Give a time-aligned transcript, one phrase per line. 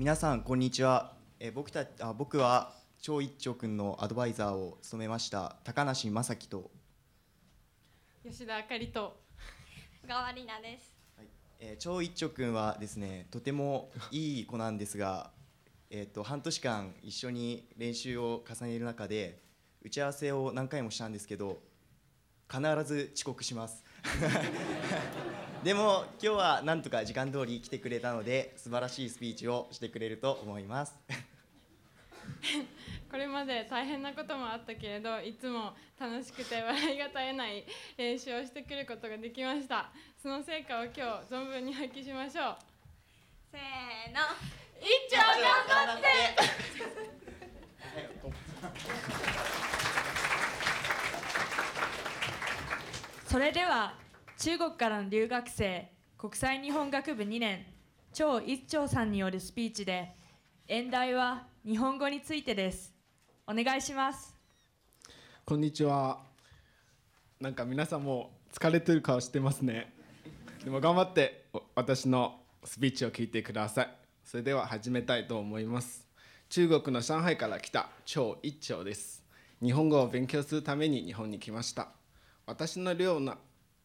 [0.00, 2.72] 皆さんこんにちは、えー僕たあ僕は
[3.02, 6.70] 超一丁くんのアドバイザーを務めました高梨正樹と、
[8.24, 9.20] 吉田あかりと。
[10.00, 10.96] 小 川里奈です。
[11.58, 15.32] えー超一丁くんはですねとてもいい子なんですが、
[15.90, 19.42] えー、と半年間一緒に練習を重ねる中で
[19.82, 21.60] 打ち合わせを何回もしたんですけど
[22.50, 23.84] 必ず遅刻します
[25.62, 30.94] でも今日はなんとか時間通り来てくれたので素晴らしいスピーチをしてくれると思います。
[33.10, 37.66] これまで大変なこともあったけれどいつも楽しくて笑いが絶えない
[37.98, 39.92] 練習をしてくることができました。
[40.22, 42.56] その成果を今日存分に発揮しましょう。
[43.52, 43.60] せー
[44.14, 44.20] の。
[44.80, 45.26] 一丁頑
[45.68, 46.06] 張って。
[53.28, 53.92] それでは
[54.42, 57.66] 中国からの留学生国際日本学部2年
[58.14, 60.16] 張一丁さんによるスピーチで
[60.66, 62.94] 演題は日本語についてです
[63.46, 64.34] お願いします
[65.44, 66.20] こんにちは。
[67.38, 69.92] なんか皆さんも疲れてる顔してますね。
[70.64, 71.44] でも頑張って
[71.74, 73.90] 私のスピーチを聞いてください。
[74.24, 76.06] それでは始めたいと思います。
[76.48, 79.22] 中国の上海から来た張一丁です。
[79.62, 81.88] 日本語を勉強するために日本に来ました。
[82.46, 83.36] 私のような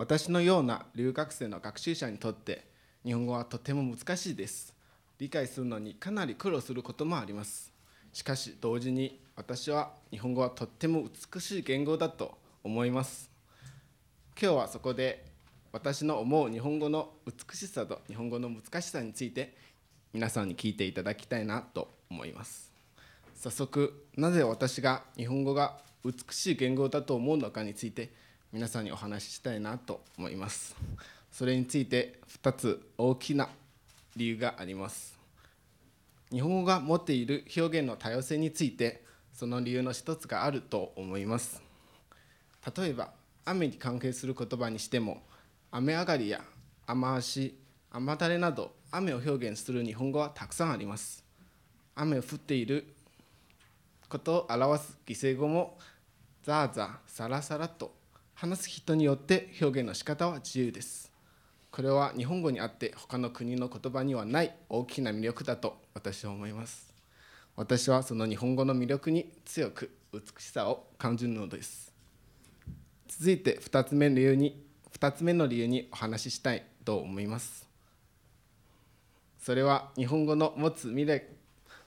[0.00, 2.64] 私のような留学生の学習者にとって
[3.04, 4.74] 日本語はとても難しいです。
[5.18, 7.70] 理解するのにかなり苦労することもあります。
[8.12, 13.30] しかし同時に私は日本語はとっても美しい言語だと思います
[14.40, 15.24] 今日はそこで
[15.72, 19.56] 私の思う日本語の美しさと日本語の難しさについて
[20.12, 22.72] 皆さんに聞いていただきたいなと思います
[23.36, 28.12] 早速なぜ私が日本語が美しい言語だと思うのかについて
[28.52, 30.74] 皆さんにお話ししたいなと思います。
[31.30, 33.48] それについて2つ大きな
[34.16, 35.16] 理由があります。
[36.32, 41.62] 日本語が持っている表現の多様性についてその理由の一つがあると思います。
[42.76, 43.12] 例えば
[43.44, 45.22] 雨に関係する言葉にしても
[45.70, 46.40] 雨上がりや
[46.88, 47.56] 雨足
[47.92, 51.24] 雨だれなど雨を表現する日本語はたくさんあります。
[51.94, 52.94] 雨を降っている
[54.08, 55.78] ことを表す犠牲語も
[56.42, 58.00] ザーザーサラサラと
[58.40, 61.12] 話す人によって表現の仕方は自由です。
[61.70, 66.90] これは日本語にあって他の国の言葉にはない大きな魅力だと私は思います。
[67.54, 71.92] 私はその日本語の魅力に強く美しさを感じるのです。
[73.08, 74.64] 続いて2つ目の理由に
[74.98, 77.68] 2つ目の理由にお話ししたいと思います。
[79.38, 81.24] それは日本語の持つ未来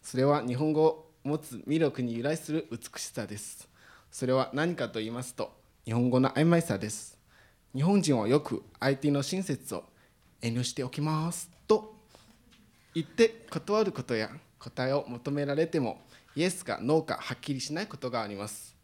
[0.00, 3.68] それは日本語を持つ魅力に由来する美しさです。
[4.10, 7.16] それは何かと言いますと日本語の曖昧さです。
[7.74, 9.84] 日本人はよく相手の親切を
[10.42, 11.48] 遠慮しておきます。
[11.66, 11.94] と
[12.92, 14.28] 言って断ることや
[14.58, 16.02] 答えを求められても
[16.36, 18.76] イエスかノーかはっきりしないことがあります。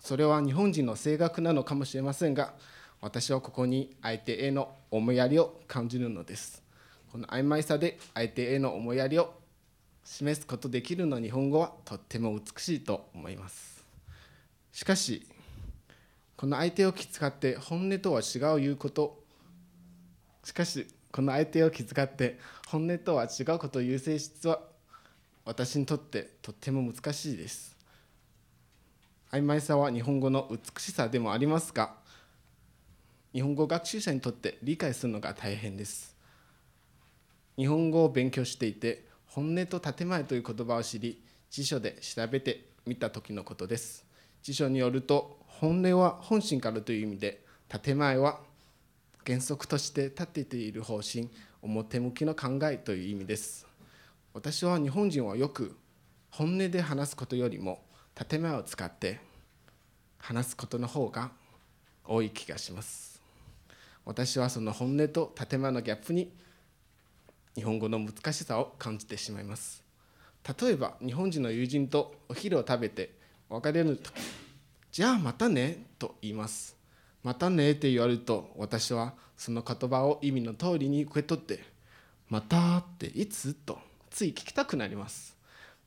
[0.00, 2.52] それは日本人の性格なのかもしれませんが
[3.00, 6.64] 私はここに相手への思いやりを感じるのです。
[7.12, 9.34] この曖昧さで相手への思いやりを
[10.02, 13.86] 示すことできるの日本語はとっても美しいと思います。
[14.72, 15.28] しかし
[16.40, 19.22] この相手を気遣って本音とは違う言うこと。
[20.42, 24.58] しかしこの相手を気遣って本音とは違うことを言う性質は
[25.44, 27.76] 私にとってとっても難しいです。
[29.30, 31.92] 曖昧さは日本語の美しさでもありますが
[33.34, 36.16] 日本語学習者にとって理解するのが大変です。
[37.58, 44.06] 日本語を勉強していて本音と建前という言葉を知り辞書で調べてみた時のことです。
[44.42, 48.40] 辞書によると本音は本心からという意味で建前は
[49.26, 51.28] 原則として立てている方針
[51.60, 53.66] 表向きの考えという意味です。
[54.32, 55.76] 私は日本人はよく
[56.30, 57.82] 本音で話すことよりも
[58.14, 59.20] 建前を使って
[60.16, 61.30] 話すことの方が
[62.06, 63.20] 多い気がします。
[64.06, 66.32] 私はその本音と建前のギャップに
[67.54, 69.84] 日本語の難しさを感じてしまいます。
[70.58, 73.10] 例えば日本人の友人とお昼を食べて
[73.50, 74.10] 別れる時
[74.92, 76.76] じゃあまたねと言います。
[77.22, 81.62] またねって言われると私はその言葉を意味の通りに受け取って
[82.28, 83.54] またっていつ？
[83.54, 83.78] と
[84.10, 85.36] つい聞きたくなります。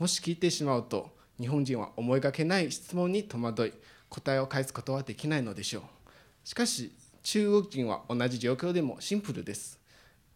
[0.00, 3.72] もし聞いてしまうと日本人は思いがけない質問に戸惑い
[4.08, 5.82] 答えを返すことはできないのでしょう。
[6.42, 6.90] しかし
[7.22, 9.78] 中国人は同じ状況でもシンプルです。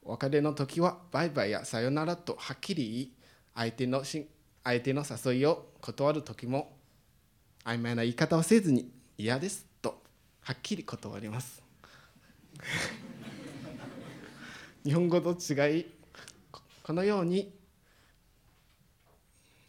[0.04, 3.12] 別れの時はバイバイやさよならとはっきり言い
[3.56, 4.04] 相手の
[4.62, 6.76] 相手の誘いを断る時も
[7.64, 10.02] 曖昧な言い方をせずに嫌ですと
[10.40, 11.62] はっきり断ります。
[14.84, 15.86] 日本語と違い
[16.82, 17.52] このように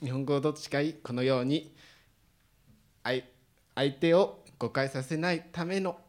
[0.02, 1.74] 日本語と近いこのように
[3.04, 3.24] 相
[3.76, 6.00] 相手を誤解させないための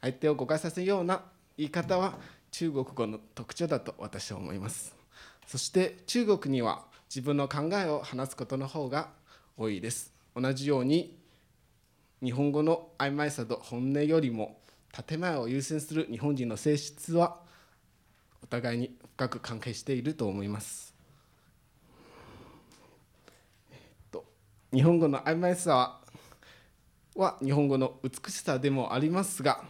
[0.00, 1.22] 相手を誤解させるような
[1.56, 2.18] 言い方は
[2.50, 4.94] 中国語の特徴だと私は思います。
[5.46, 9.10] そして中国には自分の考えを話すことの方が
[9.56, 10.12] 多いです。
[10.34, 11.16] 同じように
[12.26, 14.58] 日本語の曖昧さと本音よりも
[15.06, 17.38] 建前を優先する日本人の性質は
[18.42, 20.92] お互いに深く関係していると思います。
[23.70, 23.78] えっ
[24.10, 24.24] と
[24.72, 26.00] 日本語の曖昧さは
[27.14, 29.60] は日本語の美しさでもありますが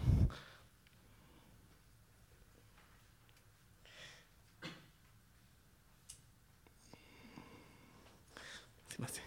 [8.88, 9.25] すいません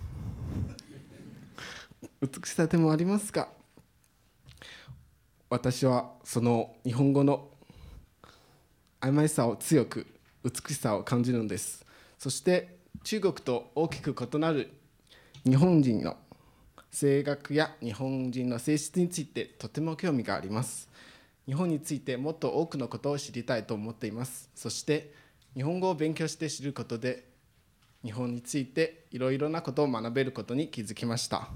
[2.21, 3.47] 美しさでもありますが
[5.49, 7.47] 私はその日本語の
[9.01, 10.05] 曖昧さを強く
[10.43, 11.85] 美しさを感じるのです。
[12.17, 14.71] そして中国と大きく異なる
[15.45, 16.17] 日本人の
[16.91, 20.89] 性格や日本人の性質についてとても興味があります。
[21.45, 24.49] 日本についてもっと多くのことを知りたいと思っています。
[24.53, 25.13] そして
[25.55, 27.25] 日本語を勉強して知ることで
[28.03, 31.49] 日本についていろいろなことを学べることに気づきました、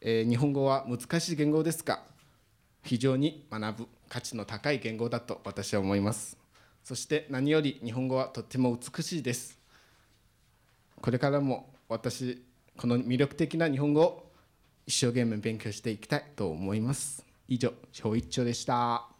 [0.00, 2.02] えー日本語は難しい言語ですが
[2.82, 6.36] 非常に学ぶ価値の高い言語だと私は思います。
[6.82, 9.58] そして何より日本語はとっても美しいです。
[11.00, 12.42] これからも私
[12.76, 14.32] この魅力的な日本語を
[14.86, 17.24] 一生懸命勉強していきたいと思います。
[17.46, 19.19] 以上小一丁でした。